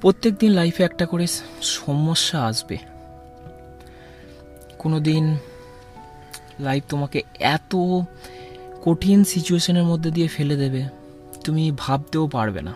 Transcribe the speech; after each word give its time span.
প্রত্যেক 0.00 0.34
দিন 0.34 0.52
লাইফে 0.52 0.82
একটা 0.82 1.06
করে 1.06 1.26
সমস্যা 1.62 2.44
আসবে। 2.44 2.78
কোনো 4.78 5.00
দিন 5.00 5.36
লাইফ 6.60 6.84
তোমাকে 6.88 7.22
এত 7.38 7.76
কঠিন 8.82 9.24
সিচুয়েশনের 9.24 9.82
মধ্যে 9.82 10.10
দিয়ে 10.10 10.28
ফেলে 10.28 10.56
দেবে, 10.56 10.88
তুমি 11.44 11.72
ভাবতেও 11.76 12.28
পারবে 12.28 12.62
না 12.62 12.74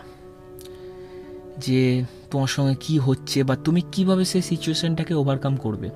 যে 1.57 2.03
তোমার 2.31 2.47
সঙ্গে 2.47 2.75
কি 2.79 2.99
হচ্ছে 2.99 3.43
বা 3.43 3.55
তুমি 3.55 3.81
কীভাবে 3.91 4.25
সেই 4.25 4.41
সিচুয়েশনটাকে 4.41 5.13
ওভারকাম 5.13 5.55
করবে। 5.55 5.89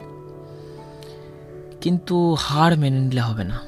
কিন্তু 1.81 2.33
হার 2.39 2.77
মেনে 2.77 2.99
নিলে 2.99 3.21
হবে 3.21 3.43
না। 3.43 3.59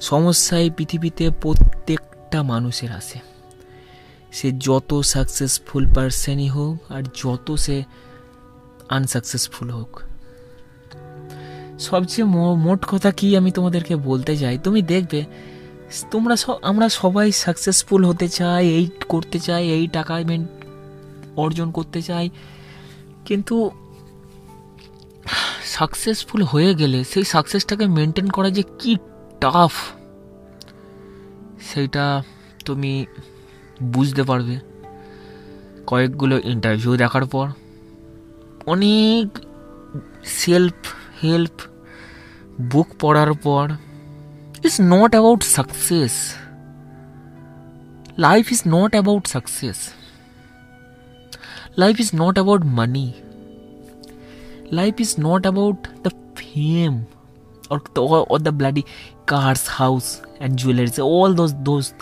সমস্যায় 0.00 0.70
পৃথিবীতে 0.76 1.30
প্রত্যেকটা 1.40 2.42
মানুষের 2.42 2.92
আছে। 2.92 3.18
সে 4.32 4.52
যত 4.52 5.00
সাকসেসফুল 5.00 5.84
পার্সনই 5.94 6.48
হোক 6.48 6.92
আর 6.92 7.02
যত 7.02 7.54
সে 7.54 7.84
আনসাকসেসফুল 8.88 9.70
হোক। 9.70 10.02
সবচেয়ে 11.78 12.26
মোট 12.66 12.86
কথা 12.86 13.10
কি 13.10 13.36
আমি 13.36 13.50
তোমাদেরকে 13.50 13.96
বলতে 13.96 14.36
চাই? 14.36 14.58
তুমি 14.64 14.82
দেখবে, 14.82 15.24
তোমরা 16.10 16.36
সব 16.36 16.56
আমরা 16.62 16.88
সবাই 16.88 17.32
সাকসেসফুল 17.32 18.04
হতে 18.04 18.28
চাই, 18.28 18.64
এই 18.68 18.86
করতে 19.08 19.38
চাই, 19.38 19.70
এই 19.70 19.86
টাকা 19.86 20.14
অর্জন 21.36 21.70
করতে 21.70 22.02
চাই। 22.02 22.30
কিন্তু 23.24 23.70
সাকসেসফুল 25.64 26.42
হয়ে 26.42 26.74
গেলে 26.74 27.04
সেই 27.04 27.24
সাকসেসটাকে 27.24 27.86
মেনটেন 27.86 28.28
করা 28.28 28.50
যে 28.50 28.62
কি 28.78 28.96
টাফ 29.40 29.72
সেইটা 31.72 32.22
তুমি 32.64 33.06
বুঝতে 33.82 34.22
পারবে। 34.22 34.58
কয়েকগুলো 35.86 36.40
ইন্টারভিউ 36.44 36.96
দেখার 36.96 37.24
পর 37.24 37.48
অনেক 38.66 39.38
সেলফ 40.24 40.72
হেল্প 41.24 41.60
বুক 42.60 42.86
পড়ার 43.00 43.32
পর 43.32 43.68
it's 44.64 44.80
not 44.80 45.10
about 45.10 45.42
success 45.42 46.34
life 48.18 48.52
is 48.52 48.62
not 48.68 48.90
about 48.90 49.26
success 49.26 49.90
life 51.78 52.00
is 52.00 52.10
not 52.14 52.34
about 52.34 52.64
money 52.64 53.12
life 54.72 55.00
is 55.00 55.14
not 55.20 55.40
about 55.40 55.88
the 56.02 56.10
fame 56.36 57.04
or, 57.70 57.80
or 58.30 58.38
the 58.38 58.52
bloody 58.52 58.84
cars 59.26 59.66
house 59.66 60.22
and 60.40 60.56
jewelry 60.56 60.90
all 60.98 61.34
those 61.34 61.54
those 61.64 61.92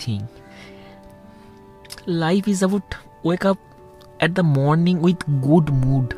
life 2.06 2.48
is 2.48 2.64
about 2.64 2.94
wake 3.24 3.46
up 3.46 3.56
at 4.18 4.30
the 4.30 4.42
morning 4.42 4.98
with 4.98 5.16
good 5.30 5.70
mood 5.70 6.14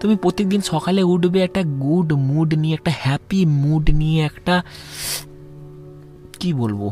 তুমি 0.00 0.16
প্রত্যেকদিন 0.16 0.60
সকালে 0.60 1.02
উঠবে 1.02 1.42
একটা 1.42 1.62
good 1.62 2.12
mood 2.12 2.54
নিয়ে, 2.54 2.74
একটা 2.74 2.92
happy 2.98 3.46
mood 3.46 3.90
নিয়ে, 3.90 4.24
একটা, 4.24 4.62
কি 6.40 6.52
বলব, 6.52 6.90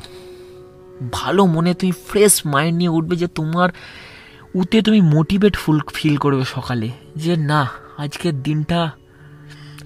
ভালো 1.13 1.47
মনে 1.47 1.75
তুমি 1.75 1.93
ফ্রেশ 1.93 2.47
মাইন্ড 2.47 2.79
নিয়ে 2.79 2.89
উঠবে 2.89 3.17
যে 3.17 3.27
তোমার 3.27 3.69
উতে 4.55 4.83
তুমি 4.83 5.01
মোটিভেট 5.01 5.57
ফুল 5.57 5.81
ফিল 5.95 6.17
করবে 6.17 6.45
সকালে 6.45 6.91
যে 7.17 7.37
না 7.37 7.69
আজকের 7.99 8.43
দিনটা 8.43 8.91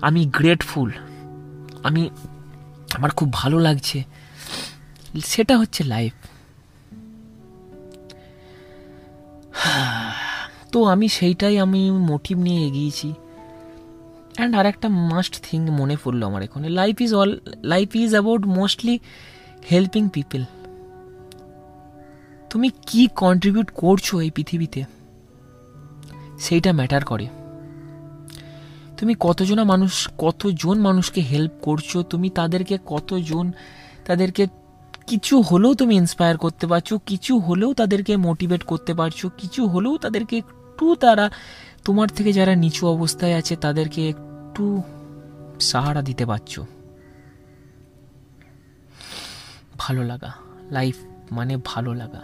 আমি 0.00 0.24
গ্রেটফুল 0.24 0.90
আমি, 1.82 2.10
আমার 2.94 3.10
খুব 3.10 3.32
ভালো 3.32 3.58
লাগছে। 3.58 4.04
সেটা 5.24 5.58
হচ্ছে 5.58 5.84
লাইফ 5.84 6.12
তো 10.78 10.84
আমি 10.84 11.08
সেইটাই 11.08 11.58
আমি 11.58 11.90
মোটিভ 11.90 12.38
নিয়ে 12.38 12.66
এগিয়েছি। 12.66 13.14
অ্যান্ড 14.36 14.56
আর 14.56 14.66
একটা 14.66 14.88
মাস্ট 14.88 15.34
থিং 15.42 15.60
মনে 15.70 15.96
পড়ল 16.04 16.20
আমার 16.26 16.42
এখানে। 16.42 16.68
Life 16.68 17.00
is 17.00 17.14
all 17.14 17.30
life 17.62 17.96
is 17.96 18.10
about 18.10 18.46
mostly 18.46 18.98
helping 19.70 20.08
people 20.08 20.44
তুমি 22.50 22.70
কি 22.86 23.08
কন্ট্রিবিউট 23.16 23.70
করছ 23.74 24.14
এই 24.14 24.30
পৃথিবীতে? 24.30 24.84
সেইটা 26.38 26.72
ম্যাটার 26.72 27.04
করে। 27.04 27.26
তুমি 28.98 29.14
কতজনা 29.20 29.64
মানুষ, 29.64 30.08
কতজন 30.18 30.78
মানুষকে 30.78 31.20
হেল্প 31.20 31.52
করছ? 31.62 31.96
তুমি 32.10 32.30
তাদেরকে 32.30 32.78
কতজন, 32.86 33.52
তাদেরকে 34.04 34.46
কিছু 35.06 35.40
হলেও 35.40 35.74
তুমি 35.74 35.94
ইন্সপায়ার 35.96 36.36
করতে 36.36 36.66
পারছ, 36.66 36.94
কিছু 37.06 37.38
হলেও 37.38 37.74
তাদেরকে 37.74 38.12
মোটিভেট 38.16 38.62
করতে 38.62 38.92
পারছ, 38.94 39.26
কিছু 39.38 39.66
হলেও 39.66 39.96
তাদেরকে 39.96 40.42
একটু 40.78 40.96
তারা 40.96 41.30
তোমার 41.84 42.08
থেকে 42.08 42.32
যারা 42.32 42.56
নিচু 42.56 42.86
অবস্থায় 42.86 43.34
আছে, 43.34 43.56
তাদেরকে 43.56 44.08
একটু 44.08 44.82
সাহারা 45.60 46.02
দিতে 46.02 46.26
পারছ। 46.26 46.60
ভালো 49.78 50.04
লাগা। 50.04 50.32
লাইফ 50.70 50.96
মানে 51.32 51.56
ভালো 51.64 51.94
লাগা। 51.94 52.20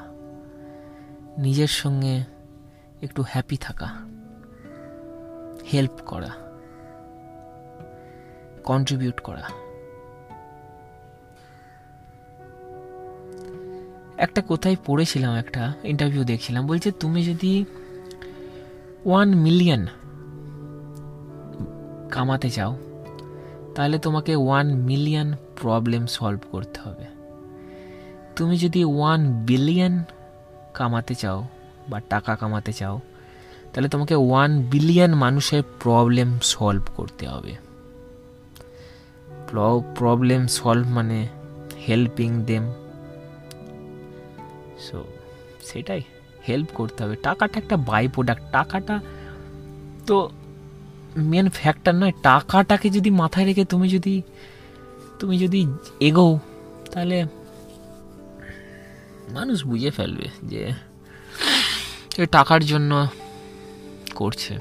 নিজের 1.38 1.68
সঙ্গে 1.68 2.24
একটু 3.02 3.24
হ্যাপি 3.28 3.56
থাকা। 3.56 3.86
হেল্প 5.72 6.02
করা। 6.06 6.28
কন্ট্রিবিউট 8.64 9.20
করা। 9.20 9.48
একটা 14.16 14.42
কোথায় 14.42 14.76
পড়েছিলাম, 14.86 15.34
একটা 15.34 15.72
ইন্টারভিউ 15.84 16.24
দেখছিলাম। 16.24 16.66
বলছে, 16.66 16.92
তুমি 16.92 17.24
যদি 17.24 17.64
ওয়ান 19.06 19.34
মিলিয়ন 19.34 19.86
কামাতে 22.10 22.50
চাও, 22.50 22.76
তাহলে 23.74 23.98
তোমাকে 23.98 24.36
ওয়ান 24.36 24.74
মিলিয়ন 24.74 25.34
প্রবলেম 25.60 26.06
সলভ 26.06 26.40
করতে 26.50 26.80
হবে। 26.80 27.04
তুমি 28.36 28.56
যদি 28.56 28.84
ওয়ান 28.84 29.20
বিলিয়ন 29.42 30.04
কামাতে 30.74 31.14
চাও 31.14 31.46
বা 31.88 32.00
টাকা 32.00 32.36
কামাতে 32.36 32.72
চাও, 32.72 33.00
তাহলে 33.72 33.88
তোমাকে 33.88 34.14
ওয়ান 34.14 34.62
বিলিয়ন 34.62 35.14
মানুষের 35.14 35.62
প্রবলেম 35.80 36.38
সলভ 36.42 36.84
করতে 36.96 37.28
হবে। 37.28 37.56
প্রবলেম 39.94 40.46
সলভ 40.46 40.86
মানে 40.88 41.28
হেল্পিং 41.88 42.44
দেম 42.44 42.72
সো 44.78 45.04
সেটাই। 45.62 46.02
হেল্প 46.46 46.68
করতে 46.74 46.98
হবে। 47.04 47.16
টাকাটা 47.26 47.56
একটা 47.62 47.76
বাই 47.90 48.04
প্রোডাক্ট 48.14 48.44
টাকাটা 48.56 48.96
তো 50.08 50.16
মেন 51.30 51.46
ফ্যাক্টর 51.58 51.94
নয়। 52.00 52.14
টাকাটাকে 52.28 52.88
যদি 52.96 53.10
মাথায় 53.20 53.46
রেখে 53.48 53.64
তুমি 53.72 53.86
যদি 53.96 54.14
তুমি 55.20 55.34
যদি 55.44 55.60
এগোও, 56.08 56.32
তাহলে 56.92 57.18
মানুষ 59.36 59.58
বুঝে 59.70 59.90
ফেলবে 59.90 60.26
যে 60.50 60.62
টাকার 62.36 62.62
জন্য 62.70 62.92
করছে। 64.20 64.54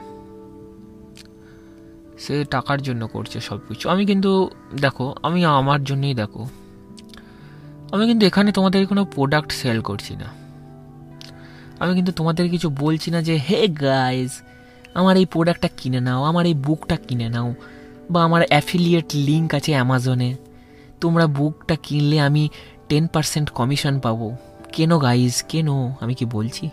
সে 2.23 2.35
টাকার 2.55 2.79
জন্য 2.87 3.01
করছে 3.07 3.37
সব 3.47 3.59
কিছু 3.67 3.85
আমি 3.93 4.03
কিন্তু, 4.11 4.31
দেখো, 4.81 5.05
আমি 5.27 5.39
আমার 5.59 5.79
জন্যই 5.89 6.15
দেখো। 6.21 6.41
আমি 7.93 8.03
কিন্তু 8.09 8.23
এখানে 8.29 8.49
তোমাদের 8.57 8.81
কোনো 8.91 9.03
প্রোডাক্ট 9.15 9.49
সেল 9.61 9.79
করছি 9.81 10.13
না। 10.21 10.27
আমি 11.83 11.95
কিন্তু 11.95 12.11
তোমাদের 12.11 12.49
কিছু 12.49 12.69
বলছি 12.69 13.11
না 13.11 13.21
যে, 13.21 13.37
হে 13.37 13.67
গাইজ 13.67 14.31
আমার 14.93 15.17
এই 15.17 15.25
প্রোডাক্টটা 15.25 15.69
কিনে 15.77 15.99
নাও, 15.99 16.23
আমার 16.23 16.45
এই 16.45 16.53
বুকটা 16.53 16.95
কিনে 16.95 17.29
নাও, 17.29 17.53
বা 18.11 18.23
আমার 18.23 18.41
অ্যাফিলিয়েট 18.49 19.05
লিঙ্ক 19.15 19.55
আছে 19.55 19.71
অ্যামাজনে 19.71 20.35
তোমরা 21.01 21.27
বুকটা 21.27 21.75
কিনলে 21.75 22.21
আমি 22.21 22.49
টেন 22.89 23.07
পার্সেন্ট 23.07 23.49
কমিশন 23.49 23.99
পাবো। 23.99 24.35
কেন 24.73 24.97
গাইজ 24.97 25.43
কেন? 25.43 25.69
আমি 25.99 26.13
কি 26.13 26.25
বলছি? 26.25 26.69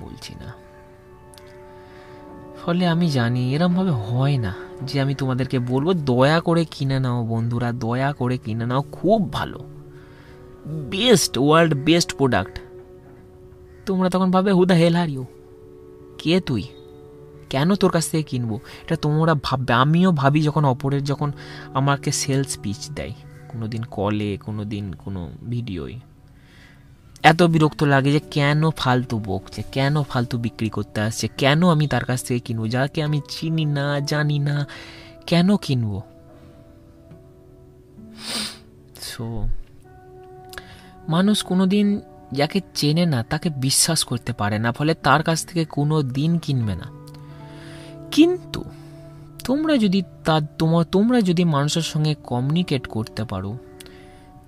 বলছি 0.00 0.34
না। 0.40 0.52
ফলে 2.64 2.86
আমি 2.86 3.10
জানি 3.10 3.54
এরমভাবে 3.54 3.90
হয় 3.90 4.36
না 4.36 4.54
যে 4.82 5.00
আমি 5.00 5.14
তোমাদেরকে 5.14 5.58
বলব, 5.58 5.92
দয়া 5.92 6.40
করে 6.40 6.64
কিনে 6.64 7.00
নাও 7.00 7.26
বন্ধুরা, 7.26 7.72
দয়া 7.72 8.12
করে 8.12 8.38
কিনে 8.38 8.66
নাও, 8.66 8.82
খুব 8.82 9.32
ভালো। 9.32 9.60
বেস্ট 10.68 11.38
ওয়ার্ল্ড 11.38 11.74
বেস্ট 11.74 12.10
প্রোডাক্ট 12.16 12.54
তোমরা 13.86 14.08
তখন 14.10 14.30
ভাবে, 14.30 14.50
হুদা 14.52 14.74
হেল 14.74 14.94
হার 14.94 15.08
ইউ 15.08 15.24
কে 16.18 16.40
তুই? 16.40 16.64
কেন 17.48 17.74
তোর 17.74 17.90
কাছ 17.90 18.04
থেকে 18.10 18.22
কিনবো? 18.22 18.56
এটা 18.84 18.96
তোমরা 18.96 19.34
ভাববে। 19.34 19.72
আমিও 19.72 20.12
ভাবি 20.12 20.42
যখন 20.42 20.64
অপরের 20.64 21.04
যখন 21.04 21.32
আমাকে 21.74 22.12
সেলস 22.12 22.58
পিচ 22.62 22.80
দেয় 22.90 23.14
কোনো 23.48 23.68
দিন 23.68 23.82
কলে 23.90 24.36
কোনো 24.36 24.64
দিন 24.64 24.84
কোনো 24.92 25.20
ভিডিওয় 25.48 25.94
এত 27.22 27.42
বিরক্ত 27.42 27.80
লাগে 27.82 28.12
যে 28.12 28.20
কেন 28.30 28.70
ফালতু 28.70 29.16
বকছে 29.18 29.62
কেন 29.72 30.02
ফালতু 30.02 30.38
বিক্রি 30.38 30.68
করতে 30.68 31.00
আসছে, 31.00 31.28
কেন 31.36 31.60
আমি 31.70 31.86
তার 31.86 32.04
কাছ 32.04 32.22
থেকে 32.24 32.40
কিনবো, 32.40 32.66
যাকে 32.66 33.02
আমি 33.02 33.20
চিনি 33.28 33.64
না, 33.64 34.00
জানি 34.00 34.38
না, 34.38 34.56
কেন 35.26 35.56
কিনবো? 35.56 36.02
সো 39.00 39.26
মানুষ 41.08 41.42
কোনো 41.42 41.66
দিন 41.66 42.00
যাকে 42.32 42.60
চেনে 42.74 43.06
না, 43.06 43.22
তাকে 43.22 43.50
বিশ্বাস 43.50 44.04
করতে 44.04 44.32
পারে 44.32 44.58
না, 44.58 44.72
ফলে 44.72 44.94
তার 44.94 45.22
কাছ 45.22 45.46
থেকে 45.46 45.64
কোনো 45.64 46.02
দিন 46.02 46.38
কিনবে 46.38 46.74
না। 46.74 46.86
কিন্তু 48.10 48.64
তোমরা 49.44 49.76
যদি 49.76 50.02
তার 50.24 50.42
তোমার 50.58 50.84
তোমরা 50.84 51.20
যদি 51.20 51.44
মানুষের 51.44 51.82
সঙ্গে 51.82 52.14
কমিউনিকেট 52.24 52.86
করতে 52.86 53.24
পারো, 53.24 53.58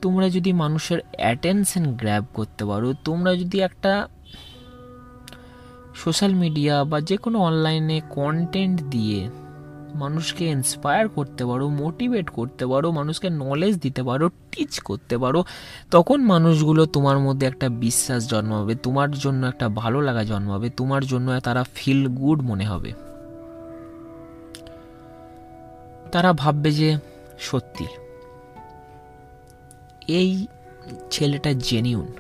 তোমরা 0.03 0.29
যদি 0.29 0.53
মানুষের 0.53 0.99
অ্যাটেনশন 1.13 1.95
গ্র্যাব 1.95 2.25
করতে 2.35 2.65
পারো, 2.65 2.95
তোমরা 3.05 3.37
যদি 3.37 3.61
একটা 3.61 4.09
সোশ্যাল 5.95 6.35
মিডিয়া 6.35 6.85
বা 6.85 7.01
যে 7.01 7.17
কোনো 7.17 7.39
অনলাইনে 7.39 8.01
কন্টেন্ট 8.11 8.83
দিয়ে 8.83 9.31
মানুষকে 9.95 10.45
ইন্সপায়ার 10.45 11.09
করতে 11.09 11.47
পারো 11.47 11.69
মোটিভেট 11.69 12.31
করতে 12.31 12.67
পারো, 12.67 12.91
মানুষকে 12.91 13.31
নলেজ 13.31 13.79
দিতে 13.79 14.03
পারো 14.03 14.29
টিচ 14.29 14.81
করতে 14.81 15.19
পারো, 15.19 15.45
তখন 15.91 16.21
মানুষগুলো 16.21 16.87
তোমার 16.87 17.19
মধ্যে 17.19 17.47
একটা 17.47 17.69
বিশ্বাস 17.69 18.29
জন্মাবে, 18.29 18.75
তোমার 18.75 19.11
জন্য 19.11 19.47
একটা 19.47 19.69
ভালো 19.69 20.01
লাগা 20.01 20.25
জন্মাবে, 20.25 20.71
তোমার 20.71 21.05
জন্য 21.05 21.41
তারা 21.41 21.65
ফিল 21.75 22.09
গুড 22.09 22.43
মনে 22.43 22.65
হবে। 22.65 22.93
তারা 26.13 26.33
ভাববে 26.33 26.71
যে 26.71 26.99
সত্যি। 27.39 27.87
এই 30.09 30.47
ছেলেটা 31.11 31.53
জেনিউন 31.53 32.13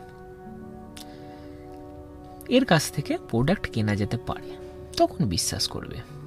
এর 2.48 2.64
কাছ 2.64 2.92
থেকে 2.92 3.18
প্রোডাক্ট 3.28 3.70
কেনা 3.70 3.96
যেতে 3.96 4.16
পারে, 4.16 4.56
তখন 4.96 5.24
বিশ্বাস 5.24 5.68
করবে। 5.68 6.19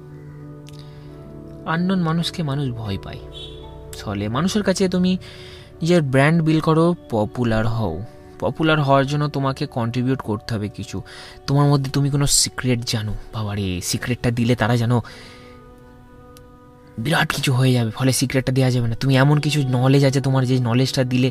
আননোন 1.66 2.00
মানুষকে 2.02 2.42
মানুষ 2.42 2.70
ভয় 2.70 2.98
পায়। 3.02 3.18
ফলে 3.98 4.28
মানুষের 4.28 4.62
কাছে 4.62 4.88
তুমি 4.88 5.18
নিজের 5.82 6.02
ব্র্যান্ড 6.02 6.42
বিল 6.42 6.60
করো, 6.60 6.94
পপুলার 7.10 7.66
হও। 7.66 8.02
পপুলার 8.38 8.82
হওয়ার 8.82 9.06
জন্য 9.06 9.28
তোমাকে 9.28 9.66
কন্ট্রিবিউট 9.66 10.20
করতে 10.20 10.54
হবে 10.54 10.68
কিছু। 10.68 11.02
তোমার 11.46 11.68
মধ্যে 11.68 11.90
তুমি 11.90 12.10
কোনো 12.10 12.26
সিক্রেট 12.26 12.80
জানো। 12.86 13.14
বাবারে 13.34 13.80
সিক্রেটটা 13.80 14.30
দিলে 14.30 14.56
তারা 14.56 14.76
জানো 14.76 15.02
বিরাট 16.98 17.32
কিছু 17.32 17.52
হয়ে 17.52 17.72
যাবে, 17.72 17.90
ফলে 17.90 18.12
সিক্রেটটা 18.12 18.52
দেওয়া 18.52 18.70
যাবে 18.70 18.88
না। 18.88 18.94
তুমি 18.94 19.16
এমন 19.16 19.40
কিছু 19.40 19.68
নলেজ 19.68 20.04
আছে 20.04 20.20
তোমার 20.20 20.46
যে 20.46 20.58
নলেজটা 20.58 21.04
দিলে 21.04 21.30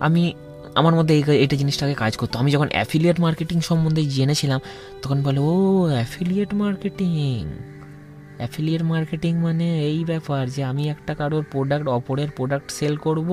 আমি, 0.00 0.34
আমার 0.74 0.94
মধ্যে 0.94 1.22
এটা 1.44 1.56
জিনিসটাকে 1.56 1.94
কাজ 1.94 2.16
করতো। 2.16 2.38
আমি 2.38 2.50
যখন 2.50 2.68
অ্যাফিলিয়েট 2.70 3.20
মার্কেটিং 3.20 3.60
সম্বন্ধে 3.60 4.04
জেনেছিলাম, 4.04 4.60
তখন 5.02 5.22
বলে, 5.22 5.38
ও 5.38 5.82
অ্যাফিলিয়েট 5.92 6.54
মার্কেটিং 6.54 7.44
অ্যাফিলিয়েট 8.38 8.82
মার্কেটিং 8.92 9.32
মানে 9.46 9.66
এই 9.90 10.00
ব্যাপার 10.04 10.42
যে 10.50 10.62
আমি 10.64 10.84
একটা 10.88 11.12
কারোর 11.14 11.44
প্রোডাক্ট 11.52 11.86
অপরের 11.88 12.30
প্রোডাক্ট 12.36 12.68
সেল 12.78 12.94
করব 12.96 13.30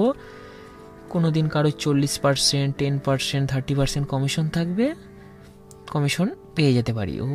কোনো 1.09 1.27
দিন 1.31 1.45
কারোর 1.53 1.75
চল্লিশ 1.83 2.13
percent 2.23 2.71
ten 2.79 2.95
percent 3.05 3.45
thirty 3.51 3.73
percent 3.79 4.05
commission 4.07 4.45
থাকবে 4.49 4.85
কমিশন 5.91 6.27
পেয়ে 6.55 6.71
যেতে 6.73 6.91
পারি। 6.93 7.13
ও 7.21 7.27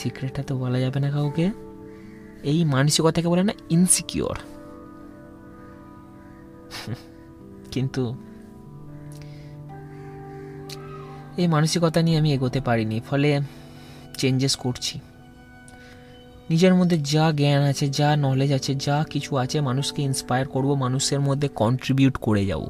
সিক্রেটটা 0.00 0.42
তো 0.48 0.52
বলা 0.62 0.78
যাবে 0.84 0.98
না 1.04 1.08
কাউকে। 1.10 1.46
এই 2.50 2.60
মানসিকতাকে 2.74 3.28
বলে 3.32 3.42
না 3.48 3.54
ইনসিকিওর 3.76 4.36
কিন্তু 7.74 8.02
এই 11.40 11.46
মানসিকতা 11.54 12.00
নিয়ে 12.06 12.16
আমি 12.20 12.30
এগোতে 12.36 12.60
পারিনি, 12.60 12.96
ফলে 13.00 13.30
চেঞ্জেস 14.18 14.54
করছি। 14.56 14.94
নিজের 16.50 16.74
মধ্যে 16.74 16.98
যা 16.98 17.32
জ্ঞান 17.32 17.62
আছে, 17.62 17.88
যা 17.88 18.16
নলেজ 18.16 18.52
আছে, 18.52 18.74
যা 18.74 19.04
কিছু 19.10 19.36
আছে 19.36 19.60
মানুষকে 19.60 20.02
ইন্সপায়ার 20.02 20.48
করব, 20.48 20.74
মানুষের 20.74 21.20
মধ্যে 21.20 21.48
কন্ট্রিবিউট 21.48 22.16
করে 22.16 22.46
যাব। 22.46 22.62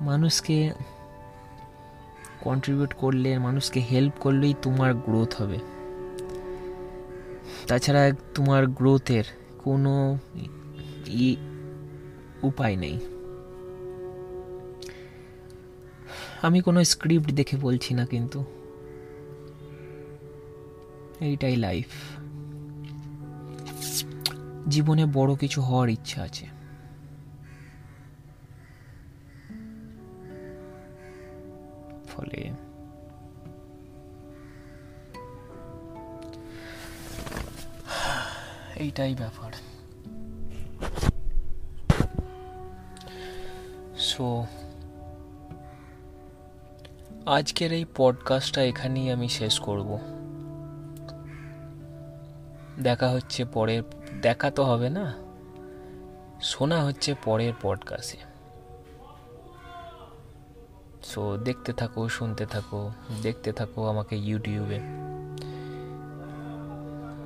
মানুষকে 0.00 0.72
কন্ট্রিবিউট 2.40 2.92
করলে, 2.92 3.38
মানুষকে 3.38 3.80
হেল্প 3.80 4.12
করলেই 4.20 4.54
তোমার 4.62 4.94
গ্রোথ 4.94 5.42
হবে। 5.42 5.58
তাছাড়া 7.68 8.12
তোমার 8.34 8.66
গ্রোথের 8.66 9.24
কোনো 9.64 10.18
উপায় 12.42 12.76
নেই। 12.76 12.98
আমি 16.42 16.60
কোনো 16.60 16.84
স্ক্রিপ্ট 16.84 17.30
দেখে 17.30 17.56
বলছি 17.56 17.94
না 17.94 18.06
কিন্তু। 18.06 18.44
এইটাই 21.20 21.56
লাইফ 21.56 21.86
জীবনে 24.68 25.06
বড় 25.06 25.36
কিছু 25.36 25.62
হওয়ার 25.62 25.88
ইচ্ছা 25.88 26.22
আছে। 26.22 26.46
ফলে 32.08 32.52
এইটাই 38.76 39.14
ব্যাপার। 39.14 39.52
সো 43.98 44.46
আজকের 47.26 47.72
এই 47.72 47.84
পডকাস্টটা 47.96 48.62
এখানেই 48.62 49.10
আমি 49.10 49.28
শেষ 49.28 49.60
করব। 49.60 49.98
দেখা 52.80 53.10
হচ্ছে 53.10 53.44
পরের, 53.44 53.82
দেখা 54.22 54.50
তো 54.50 54.64
হবে 54.64 54.90
না। 54.90 55.14
শোনা 56.42 56.84
হচ্ছে 56.84 57.14
পরের 57.24 57.52
পডকাস্টে 57.62 58.18
সো 61.02 61.36
দেখতে 61.36 61.72
থাকো, 61.72 62.08
শুনতে 62.08 62.46
থাকো, 62.46 62.90
দেখতে 63.22 63.52
থাকো 63.52 63.86
আমাকে 63.86 64.16
ইউটিউবে 64.16 64.80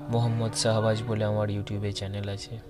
মোহাম্মদ 0.09 0.55
শাহবাজ 0.55 1.03
বলে 1.09 1.25
আমার 1.25 1.51
ইউটিউবে 1.51 1.93
চ্যানেল 1.93 2.29
আছে। 2.29 2.61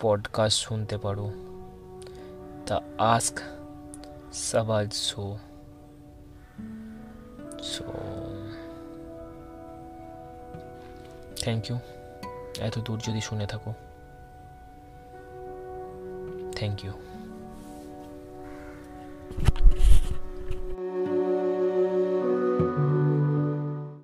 পডকাস্ট 0.00 0.58
শুনতে 0.58 0.98
পারো। 0.98 1.32
তা 2.66 2.80
ask 2.98 3.40
Savage 4.30 4.92
So. 4.92 5.38
So, 7.62 7.84
thank 11.42 11.70
you 11.70 11.78
এত 12.60 12.78
দূর 12.78 12.98
যদি 13.08 13.20
শুনে 13.20 13.46
থাকো। 13.46 13.72
Thank 16.56 16.84
you 16.84 16.92